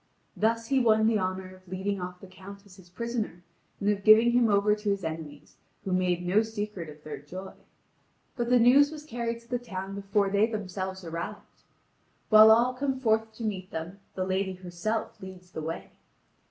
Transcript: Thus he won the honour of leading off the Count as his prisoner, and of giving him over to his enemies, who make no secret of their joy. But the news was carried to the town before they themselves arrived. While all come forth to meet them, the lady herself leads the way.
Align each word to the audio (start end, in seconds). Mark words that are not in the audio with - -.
Thus 0.35 0.69
he 0.69 0.79
won 0.79 1.05
the 1.05 1.19
honour 1.19 1.53
of 1.55 1.67
leading 1.67 2.01
off 2.01 2.21
the 2.21 2.25
Count 2.27 2.65
as 2.65 2.77
his 2.77 2.89
prisoner, 2.89 3.43
and 3.79 3.87
of 3.87 4.03
giving 4.03 4.31
him 4.31 4.49
over 4.49 4.73
to 4.73 4.89
his 4.89 5.03
enemies, 5.03 5.57
who 5.85 5.91
make 5.93 6.23
no 6.23 6.41
secret 6.41 6.89
of 6.89 7.03
their 7.03 7.19
joy. 7.19 7.53
But 8.35 8.49
the 8.49 8.57
news 8.59 8.89
was 8.91 9.05
carried 9.05 9.41
to 9.41 9.47
the 9.47 9.59
town 9.59 9.93
before 9.93 10.31
they 10.31 10.47
themselves 10.47 11.03
arrived. 11.03 11.61
While 12.29 12.49
all 12.49 12.73
come 12.73 12.99
forth 12.99 13.31
to 13.33 13.43
meet 13.43 13.69
them, 13.69 13.99
the 14.15 14.25
lady 14.25 14.53
herself 14.53 15.21
leads 15.21 15.51
the 15.51 15.61
way. 15.61 15.91